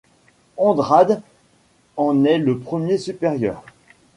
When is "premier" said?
2.57-2.97